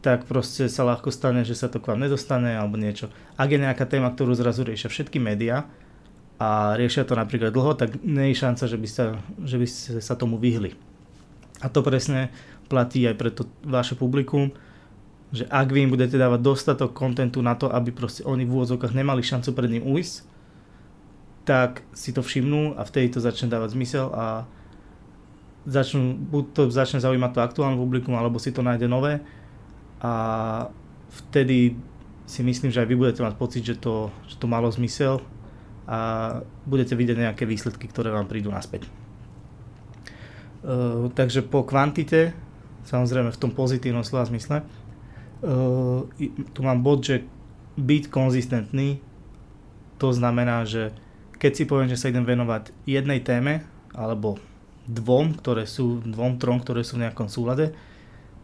tak 0.00 0.28
proste 0.28 0.68
sa 0.70 0.86
ľahko 0.86 1.08
stane, 1.10 1.42
že 1.42 1.58
sa 1.58 1.66
to 1.66 1.80
k 1.82 1.90
vám 1.90 1.98
nedostane 1.98 2.54
alebo 2.54 2.78
niečo. 2.78 3.10
Ak 3.34 3.50
je 3.50 3.58
nejaká 3.58 3.88
téma, 3.88 4.12
ktorú 4.12 4.36
zrazu 4.36 4.62
riešia 4.62 4.92
všetky 4.92 5.18
médiá 5.18 5.66
a 6.38 6.76
riešia 6.76 7.08
to 7.08 7.16
napríklad 7.16 7.50
dlho, 7.50 7.72
tak 7.74 7.98
nie 8.04 8.30
je 8.30 8.40
šanca, 8.40 8.64
že 8.68 8.78
by, 8.78 8.88
sa, 8.88 9.04
že 9.42 9.56
by 9.56 9.66
ste 9.66 9.98
sa 10.04 10.14
tomu 10.14 10.36
vyhli. 10.36 10.76
A 11.64 11.72
to 11.72 11.80
presne 11.80 12.28
platí 12.68 13.00
aj 13.08 13.16
pre 13.16 13.32
to 13.32 13.48
vaše 13.64 13.96
publikum, 13.96 14.52
že 15.34 15.48
ak 15.48 15.72
vy 15.72 15.88
im 15.88 15.90
budete 15.90 16.14
dávať 16.14 16.40
dostatok 16.44 16.94
kontentu 16.94 17.40
na 17.40 17.58
to, 17.58 17.66
aby 17.72 17.90
proste 17.90 18.22
oni 18.22 18.46
v 18.46 18.54
úvodzovkách 18.54 18.94
nemali 18.94 19.24
šancu 19.24 19.50
pred 19.56 19.72
ním 19.72 19.88
ujsť, 19.88 20.14
tak 21.48 21.80
si 21.96 22.12
to 22.12 22.20
všimnú 22.20 22.76
a 22.76 22.84
vtedy 22.84 23.08
to 23.08 23.24
začne 23.24 23.48
dávať 23.48 23.72
zmysel 23.72 24.12
a 24.12 24.44
začnú, 25.64 26.16
buď 26.16 26.44
to 26.52 26.62
začne 26.68 27.00
zaujímať 27.00 27.30
to 27.32 27.40
aktuálne 27.40 27.80
publikum, 27.80 28.14
alebo 28.16 28.36
si 28.36 28.52
to 28.52 28.60
nájde 28.60 28.84
nové 28.88 29.24
a 30.04 30.12
vtedy 31.08 31.76
si 32.24 32.40
myslím, 32.40 32.72
že 32.72 32.80
aj 32.84 32.88
vy 32.88 32.96
budete 32.96 33.20
mať 33.20 33.34
pocit, 33.36 33.64
že 33.64 33.76
to, 33.76 34.08
že 34.28 34.36
to 34.40 34.48
malo 34.48 34.68
zmysel 34.72 35.20
a 35.84 36.40
budete 36.64 36.96
vidieť 36.96 37.16
nejaké 37.20 37.44
výsledky, 37.44 37.88
ktoré 37.88 38.08
vám 38.08 38.28
prídu 38.28 38.48
naspäť. 38.48 38.88
Uh, 40.64 41.12
takže 41.12 41.44
po 41.44 41.60
kvantite, 41.64 42.32
samozrejme 42.88 43.28
v 43.28 43.40
tom 43.40 43.52
pozitívnom 43.52 44.00
slova 44.00 44.24
zmysle, 44.24 44.64
uh, 44.64 46.00
tu 46.56 46.60
mám 46.64 46.80
bod, 46.80 47.04
že 47.04 47.28
byť 47.76 48.08
konzistentný, 48.08 49.04
to 50.00 50.08
znamená, 50.16 50.64
že 50.64 50.96
keď 51.36 51.52
si 51.52 51.64
poviem, 51.68 51.92
že 51.92 52.00
sa 52.00 52.08
idem 52.08 52.24
venovať 52.24 52.72
jednej 52.88 53.20
téme, 53.20 53.68
alebo 53.92 54.40
dvom, 54.84 55.36
ktoré 55.40 55.64
sú, 55.64 56.00
dvom, 56.04 56.36
trom, 56.36 56.60
ktoré 56.60 56.84
sú 56.84 57.00
v 57.00 57.08
nejakom 57.08 57.28
súlade, 57.32 57.72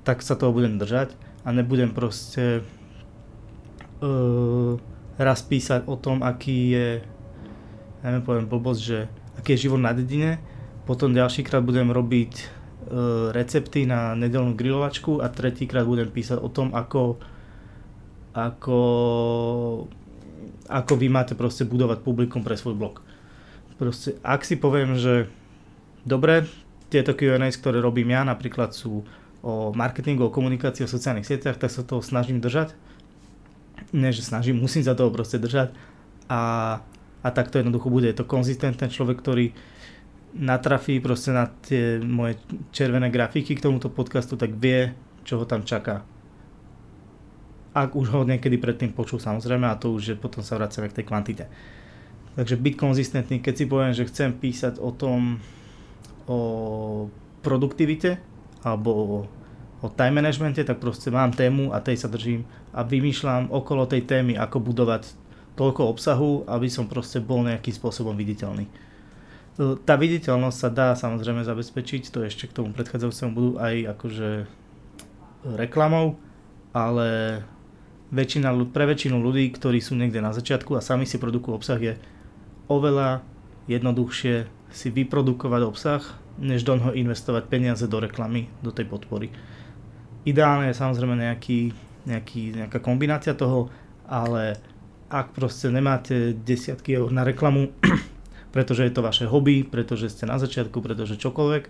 tak 0.04 0.24
sa 0.24 0.36
toho 0.36 0.52
budem 0.56 0.80
držať 0.80 1.12
a 1.44 1.52
nebudem 1.52 1.92
proste 1.92 2.64
uh, 4.00 4.72
raz 5.20 5.40
písať 5.44 5.84
o 5.84 6.00
tom, 6.00 6.24
aký 6.24 6.72
je, 6.72 6.88
neviem, 8.00 8.24
poviem 8.24 8.48
blbosť, 8.48 8.80
že 8.80 8.98
aký 9.36 9.56
je 9.56 9.68
život 9.68 9.80
na 9.80 9.92
dedine, 9.92 10.40
potom 10.88 11.12
ďalšíkrát 11.12 11.60
budem 11.60 11.92
robiť 11.92 12.32
uh, 12.40 13.28
recepty 13.36 13.84
na 13.84 14.16
nedelnú 14.16 14.56
grilovačku 14.56 15.20
a 15.20 15.28
tretíkrát 15.28 15.84
budem 15.84 16.08
písať 16.08 16.40
o 16.40 16.48
tom, 16.48 16.72
ako 16.72 17.20
ako 18.30 18.80
ako 20.70 20.92
vy 20.94 21.10
máte 21.10 21.34
proste 21.34 21.66
budovať 21.66 22.06
publikum 22.06 22.46
pre 22.46 22.54
svoj 22.54 22.78
blog. 22.78 23.02
Proste, 23.74 24.22
ak 24.22 24.46
si 24.46 24.54
poviem, 24.54 24.94
že 24.94 25.26
dobre, 26.04 26.46
tieto 26.90 27.14
Q&A, 27.14 27.38
ktoré 27.38 27.78
robím 27.78 28.10
ja, 28.10 28.26
napríklad 28.26 28.74
sú 28.74 29.06
o 29.40 29.72
marketingu, 29.72 30.28
o 30.28 30.34
komunikácii, 30.34 30.84
o 30.84 30.90
sociálnych 30.90 31.24
sieťach, 31.24 31.56
tak 31.56 31.72
sa 31.72 31.86
toho 31.86 32.04
snažím 32.04 32.42
držať. 32.44 32.76
Nie, 33.96 34.12
že 34.12 34.20
snažím, 34.20 34.60
musím 34.60 34.84
sa 34.84 34.92
toho 34.92 35.08
proste 35.08 35.40
držať. 35.40 35.72
A, 36.28 36.40
a 37.24 37.28
tak 37.32 37.48
to 37.48 37.58
jednoducho 37.58 37.88
bude. 37.88 38.06
Je 38.10 38.18
to 38.20 38.28
konzistentný 38.28 38.92
človek, 38.92 39.16
ktorý 39.18 39.56
natrafí 40.36 41.02
proste 41.02 41.34
na 41.34 41.50
tie 41.50 41.98
moje 41.98 42.38
červené 42.70 43.10
grafiky 43.10 43.56
k 43.56 43.64
tomuto 43.64 43.90
podcastu, 43.90 44.38
tak 44.38 44.54
vie, 44.54 44.94
čo 45.26 45.40
ho 45.40 45.44
tam 45.48 45.66
čaká. 45.66 46.06
Ak 47.70 47.94
už 47.94 48.14
ho 48.14 48.26
niekedy 48.26 48.58
predtým 48.58 48.94
počul 48.94 49.22
samozrejme 49.22 49.66
a 49.66 49.78
to 49.78 49.94
už 49.94 50.02
je, 50.14 50.16
potom 50.18 50.42
sa 50.42 50.58
vracame 50.58 50.90
k 50.90 51.02
tej 51.02 51.04
kvantite. 51.06 51.44
Takže 52.38 52.58
byť 52.58 52.74
konzistentný, 52.78 53.42
keď 53.42 53.54
si 53.56 53.64
poviem, 53.66 53.94
že 53.94 54.06
chcem 54.06 54.30
písať 54.34 54.78
o 54.78 54.94
tom, 54.94 55.42
o 56.28 57.08
produktivite, 57.40 58.20
alebo 58.60 59.24
o, 59.80 59.86
time 59.88 60.20
managemente, 60.20 60.60
tak 60.60 60.80
proste 60.80 61.08
mám 61.08 61.32
tému 61.32 61.72
a 61.72 61.80
tej 61.80 62.04
sa 62.04 62.08
držím 62.12 62.44
a 62.76 62.84
vymýšľam 62.84 63.48
okolo 63.48 63.88
tej 63.88 64.04
témy, 64.04 64.36
ako 64.36 64.60
budovať 64.60 65.16
toľko 65.56 65.82
obsahu, 65.88 66.30
aby 66.48 66.68
som 66.68 66.86
proste 66.86 67.20
bol 67.20 67.44
nejakým 67.44 67.74
spôsobom 67.74 68.16
viditeľný. 68.16 68.68
E, 68.68 68.72
tá 69.84 69.96
viditeľnosť 69.96 70.58
sa 70.58 70.68
dá 70.68 70.88
samozrejme 70.96 71.44
zabezpečiť, 71.44 72.12
to 72.12 72.24
ešte 72.24 72.48
k 72.48 72.56
tomu 72.56 72.72
predchádzajúcemu 72.76 73.30
budú 73.32 73.50
aj 73.56 73.74
akože 73.96 74.28
reklamou, 75.56 76.20
ale 76.76 77.40
väčšina, 78.12 78.52
pre 78.70 78.84
väčšinu 78.90 79.16
ľudí, 79.18 79.48
ktorí 79.54 79.80
sú 79.80 79.96
niekde 79.96 80.20
na 80.20 80.34
začiatku 80.34 80.76
a 80.76 80.84
sami 80.84 81.08
si 81.08 81.16
produkujú 81.16 81.52
obsah, 81.56 81.80
je 81.80 81.94
oveľa 82.70 83.24
jednoduchšie 83.66 84.59
si 84.70 84.88
vyprodukovať 84.90 85.62
obsah, 85.66 86.02
než 86.40 86.64
do 86.64 86.78
neho 86.78 86.94
investovať 86.94 87.50
peniaze 87.50 87.84
do 87.84 87.98
reklamy, 88.00 88.48
do 88.64 88.70
tej 88.70 88.86
podpory. 88.88 89.28
Ideálne 90.24 90.70
je 90.70 90.80
samozrejme 90.80 91.16
nejaký, 91.18 91.74
nejaký, 92.06 92.42
nejaká 92.64 92.78
kombinácia 92.80 93.36
toho, 93.36 93.68
ale 94.08 94.56
ak 95.10 95.34
proste 95.34 95.68
nemáte 95.68 96.32
desiatky 96.32 96.94
eur 96.94 97.10
na 97.10 97.26
reklamu, 97.26 97.74
pretože 98.54 98.86
je 98.86 98.92
to 98.94 99.02
vaše 99.02 99.26
hobby, 99.26 99.66
pretože 99.66 100.14
ste 100.14 100.24
na 100.30 100.38
začiatku, 100.38 100.78
pretože 100.78 101.18
čokoľvek, 101.18 101.64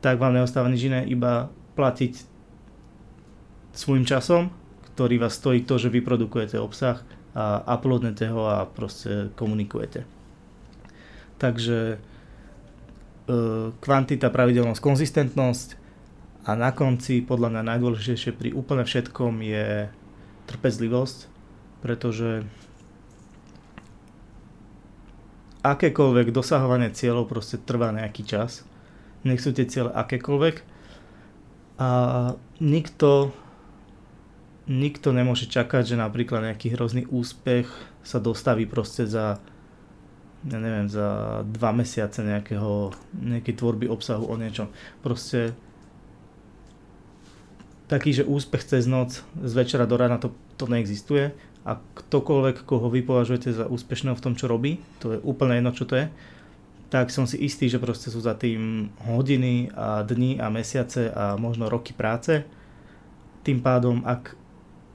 tak 0.00 0.20
vám 0.20 0.38
neostáva 0.38 0.70
nič 0.70 0.86
iné, 0.86 1.02
iba 1.08 1.50
platiť 1.74 2.14
svojim 3.74 4.06
časom, 4.06 4.54
ktorý 4.94 5.18
vás 5.18 5.34
stojí 5.34 5.66
to, 5.66 5.74
že 5.74 5.90
vyprodukujete 5.90 6.54
obsah 6.62 7.02
a 7.34 7.66
uploadnete 7.66 8.30
ho 8.30 8.46
a 8.46 8.62
proste 8.62 9.34
komunikujete. 9.34 10.06
Takže 11.38 11.98
E, 13.24 13.72
kvantita, 13.80 14.28
pravidelnosť, 14.28 14.84
konzistentnosť 14.84 15.68
a 16.44 16.52
na 16.52 16.76
konci 16.76 17.24
podľa 17.24 17.56
mňa 17.56 17.62
najdôležitejšie 17.72 18.36
pri 18.36 18.52
úplne 18.52 18.84
všetkom 18.84 19.40
je 19.40 19.88
trpezlivosť, 20.44 21.18
pretože 21.80 22.44
akékoľvek 25.64 26.36
dosahovanie 26.36 26.92
cieľov 26.92 27.32
proste 27.32 27.56
trvá 27.56 27.96
nejaký 27.96 28.28
čas. 28.28 28.68
Nech 29.24 29.40
sú 29.40 29.56
tie 29.56 29.64
cieľe 29.64 29.96
akékoľvek 29.96 30.60
a 31.80 31.88
nikto 32.60 33.32
nikto 34.68 35.16
nemôže 35.16 35.48
čakať, 35.48 35.96
že 35.96 35.96
napríklad 35.96 36.44
nejaký 36.44 36.76
hrozný 36.76 37.08
úspech 37.08 37.72
sa 38.04 38.20
dostaví 38.20 38.68
proste 38.68 39.08
za 39.08 39.40
ja 40.44 40.58
neviem, 40.60 40.88
za 40.92 41.40
dva 41.48 41.72
mesiace 41.72 42.20
nejakého, 42.20 42.92
nejakej 43.16 43.54
tvorby 43.56 43.88
obsahu 43.88 44.28
o 44.28 44.34
niečom. 44.36 44.68
Proste 45.00 45.56
taký, 47.88 48.12
že 48.12 48.28
úspech 48.28 48.64
cez 48.64 48.84
noc 48.84 49.24
z 49.24 49.52
večera 49.56 49.88
do 49.88 49.96
rána 49.96 50.20
to, 50.20 50.32
to 50.60 50.68
neexistuje 50.68 51.32
a 51.64 51.80
ktokoľvek, 51.80 52.68
koho 52.68 52.92
vy 52.92 53.00
považujete 53.00 53.56
za 53.56 53.64
úspešného 53.64 54.16
v 54.16 54.24
tom, 54.24 54.36
čo 54.36 54.48
robí, 54.48 54.84
to 55.00 55.16
je 55.16 55.18
úplne 55.24 55.60
jedno, 55.60 55.72
čo 55.72 55.88
to 55.88 55.96
je, 55.96 56.06
tak 56.92 57.08
som 57.08 57.24
si 57.24 57.40
istý, 57.40 57.72
že 57.72 57.80
proste 57.80 58.12
sú 58.12 58.20
za 58.20 58.36
tým 58.36 58.92
hodiny 59.08 59.72
a 59.72 60.04
dni 60.04 60.38
a 60.38 60.52
mesiace 60.52 61.08
a 61.10 61.34
možno 61.40 61.72
roky 61.72 61.96
práce. 61.96 62.44
Tým 63.42 63.64
pádom, 63.64 64.04
ak 64.04 64.36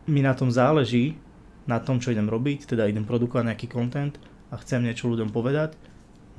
mi 0.06 0.22
na 0.22 0.38
tom 0.38 0.54
záleží, 0.54 1.18
na 1.66 1.82
tom, 1.82 1.98
čo 1.98 2.14
idem 2.14 2.30
robiť, 2.30 2.70
teda 2.70 2.90
idem 2.90 3.06
produkovať 3.06 3.46
nejaký 3.52 3.68
content, 3.70 4.16
a 4.50 4.56
chcem 4.58 4.82
niečo 4.82 5.10
ľuďom 5.10 5.30
povedať, 5.30 5.78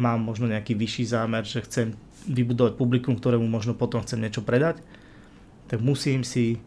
mám 0.00 0.20
možno 0.22 0.50
nejaký 0.50 0.74
vyšší 0.74 1.04
zámer, 1.14 1.46
že 1.46 1.62
chcem 1.62 1.94
vybudovať 2.26 2.76
publikum, 2.76 3.16
ktorému 3.16 3.46
možno 3.46 3.72
potom 3.76 4.02
chcem 4.02 4.20
niečo 4.20 4.44
predať, 4.44 4.82
tak 5.70 5.78
musím 5.78 6.26
si 6.26 6.58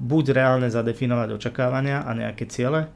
buď 0.00 0.32
reálne 0.32 0.68
zadefinovať 0.70 1.36
očakávania 1.36 2.06
a 2.06 2.10
nejaké 2.16 2.48
ciele, 2.48 2.88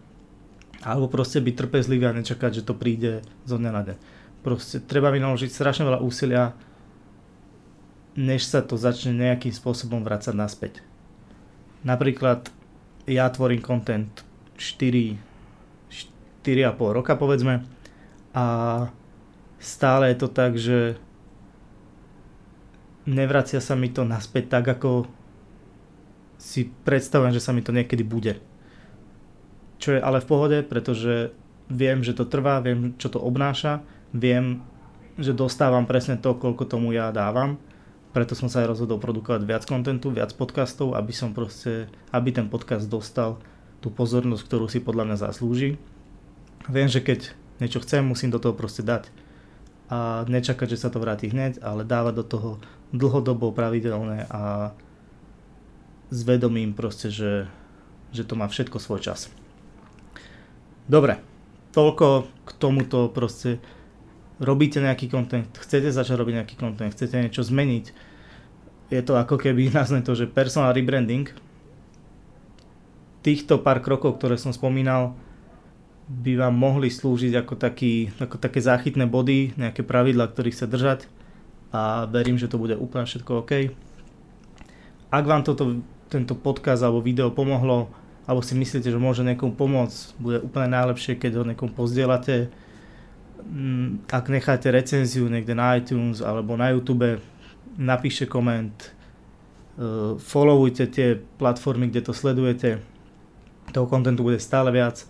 alebo 0.85 1.09
proste 1.09 1.41
byť 1.41 1.55
trpezlivý 1.57 2.09
a 2.09 2.17
nečakať, 2.17 2.61
že 2.61 2.67
to 2.67 2.77
príde 2.77 3.25
zo 3.45 3.57
dňa 3.61 3.71
na 3.73 3.83
deň. 3.83 3.97
Proste 4.45 4.81
treba 4.81 5.09
vynaložiť 5.13 5.51
strašne 5.53 5.89
veľa 5.89 6.05
úsilia, 6.05 6.53
než 8.15 8.47
sa 8.47 8.63
to 8.63 8.79
začne 8.79 9.17
nejakým 9.17 9.51
spôsobom 9.51 10.05
vrácať 10.05 10.37
naspäť. 10.37 10.75
Napríklad 11.83 12.49
ja 13.05 13.29
tvorím 13.29 13.61
content 13.61 14.09
4, 14.57 15.34
4,5 16.45 16.77
roka 16.93 17.17
povedzme 17.17 17.65
a 18.37 18.47
stále 19.57 20.13
je 20.13 20.17
to 20.21 20.29
tak, 20.29 20.61
že 20.61 21.01
nevracia 23.09 23.65
sa 23.65 23.73
mi 23.73 23.89
to 23.89 24.05
naspäť 24.05 24.61
tak, 24.61 24.77
ako 24.77 25.09
si 26.37 26.69
predstavujem, 26.85 27.33
že 27.33 27.41
sa 27.41 27.57
mi 27.57 27.65
to 27.65 27.73
niekedy 27.73 28.05
bude. 28.05 28.37
Čo 29.81 29.97
je 29.97 30.01
ale 30.05 30.21
v 30.21 30.29
pohode, 30.29 30.59
pretože 30.61 31.33
viem, 31.73 32.05
že 32.05 32.13
to 32.13 32.29
trvá, 32.29 32.61
viem, 32.61 32.93
čo 33.01 33.09
to 33.09 33.17
obnáša, 33.21 33.81
viem, 34.13 34.61
že 35.17 35.33
dostávam 35.33 35.89
presne 35.89 36.21
to, 36.21 36.37
koľko 36.37 36.69
tomu 36.69 36.93
ja 36.93 37.09
dávam. 37.15 37.57
Preto 38.13 38.37
som 38.37 38.47
sa 38.47 38.63
aj 38.63 38.77
rozhodol 38.77 39.03
produkovať 39.03 39.43
viac 39.43 39.65
kontentu, 39.67 40.13
viac 40.13 40.31
podcastov, 40.37 40.95
aby 40.95 41.11
som 41.11 41.35
proste, 41.35 41.91
aby 42.15 42.31
ten 42.31 42.47
podcast 42.47 42.87
dostal 42.87 43.43
tú 43.83 43.91
pozornosť, 43.91 44.43
ktorú 44.47 44.67
si 44.71 44.79
podľa 44.79 45.13
mňa 45.13 45.17
zaslúži. 45.19 45.77
Viem, 46.69 46.89
že 46.89 47.05
keď 47.05 47.33
niečo 47.61 47.81
chcem, 47.85 48.05
musím 48.05 48.33
do 48.33 48.41
toho 48.41 48.57
proste 48.57 48.81
dať. 48.81 49.13
A 49.93 50.25
nečakať, 50.25 50.75
že 50.75 50.81
sa 50.81 50.89
to 50.89 50.99
vráti 50.99 51.29
hneď, 51.29 51.61
ale 51.61 51.85
dávať 51.85 52.15
do 52.21 52.25
toho 52.25 52.51
dlhodobo 52.95 53.53
pravidelné 53.53 54.25
a 54.33 54.73
zvedomím 56.09 56.73
proste, 56.73 57.13
že, 57.13 57.51
že 58.15 58.25
to 58.25 58.39
má 58.39 58.49
všetko 58.49 58.81
svoj 58.81 59.05
čas. 59.05 59.29
Dobre, 60.89 61.21
toľko 61.77 62.29
k 62.45 62.51
tomuto 62.57 63.13
proste 63.13 63.61
robíte 64.41 64.81
nejaký 64.81 65.11
content, 65.11 65.49
chcete 65.53 65.93
začať 65.93 66.17
robiť 66.17 66.35
nejaký 66.41 66.55
content, 66.57 66.93
chcete 66.93 67.19
niečo 67.19 67.43
zmeniť, 67.45 67.85
je 68.93 69.01
to 69.03 69.17
ako 69.17 69.41
keby 69.41 69.69
nazvem 69.75 70.05
to, 70.07 70.15
že 70.15 70.31
personal 70.31 70.73
rebranding. 70.73 71.29
Týchto 73.25 73.57
pár 73.59 73.81
krokov, 73.81 74.21
ktoré 74.21 74.37
som 74.37 74.53
spomínal, 74.53 75.17
by 76.05 76.37
vám 76.37 76.53
mohli 76.53 76.93
slúžiť 76.93 77.33
ako, 77.41 77.55
taký, 77.57 78.13
ako 78.21 78.37
také 78.37 78.61
záchytné 78.61 79.09
body, 79.09 79.57
nejaké 79.57 79.81
pravidla, 79.81 80.29
ktorých 80.29 80.59
sa 80.59 80.69
držať 80.69 81.09
a 81.75 82.07
verím, 82.07 82.39
že 82.39 82.47
to 82.47 82.61
bude 82.61 82.79
úplne 82.79 83.09
všetko 83.09 83.43
OK. 83.43 83.53
Ak 85.11 85.25
vám 85.27 85.43
toto, 85.43 85.83
tento 86.07 86.39
podcast 86.39 86.87
alebo 86.87 87.03
video 87.03 87.35
pomohlo, 87.35 87.91
alebo 88.25 88.41
si 88.47 88.55
myslíte, 88.55 88.89
že 88.89 89.01
môže 89.01 89.27
niekomu 89.27 89.59
pomôcť, 89.59 89.99
bude 90.23 90.39
úplne 90.45 90.71
najlepšie, 90.71 91.19
keď 91.19 91.41
ho 91.41 91.45
niekomu 91.45 91.75
pozdielate. 91.75 92.49
Mm, 93.45 94.07
ak 94.09 94.31
necháte 94.31 94.71
recenziu 94.71 95.29
niekde 95.29 95.53
na 95.53 95.77
iTunes 95.77 96.23
alebo 96.23 96.57
na 96.57 96.73
YouTube, 96.73 97.21
napíšte 97.77 98.31
koment, 98.31 98.95
uh, 99.77 100.17
followujte 100.17 100.89
tie 100.89 101.19
platformy, 101.37 101.91
kde 101.91 102.01
to 102.07 102.13
sledujete. 102.15 102.81
Toho 103.75 103.91
kontentu 103.91 104.23
bude 104.23 104.39
stále 104.39 104.71
viac. 104.71 105.05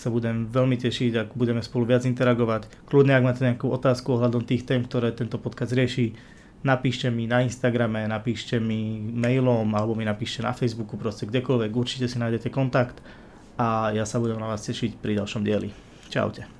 Sa 0.00 0.08
budem 0.08 0.48
veľmi 0.48 0.80
tešiť, 0.80 1.12
ak 1.12 1.28
budeme 1.36 1.60
spolu 1.60 1.84
viac 1.84 2.08
interagovať. 2.08 2.88
Kľudne, 2.88 3.20
ak 3.20 3.26
máte 3.28 3.44
nejakú 3.44 3.68
otázku 3.68 4.16
ohľadom 4.16 4.48
tých 4.48 4.64
tém, 4.64 4.80
ktoré 4.80 5.12
tento 5.12 5.36
podcast 5.36 5.76
rieši, 5.76 6.16
napíšte 6.64 7.12
mi 7.12 7.28
na 7.28 7.44
Instagrame, 7.44 8.08
napíšte 8.08 8.56
mi 8.56 8.96
mailom 9.12 9.68
alebo 9.76 9.92
mi 9.92 10.08
napíšte 10.08 10.40
na 10.40 10.56
Facebooku, 10.56 10.96
proste 10.96 11.28
kdekoľvek, 11.28 11.76
určite 11.76 12.08
si 12.08 12.16
nájdete 12.16 12.48
kontakt 12.48 13.04
a 13.60 13.92
ja 13.92 14.08
sa 14.08 14.16
budem 14.16 14.40
na 14.40 14.48
vás 14.48 14.64
tešiť 14.64 14.96
pri 14.96 15.20
ďalšom 15.20 15.44
dieli. 15.44 15.68
Čaute. 16.08 16.59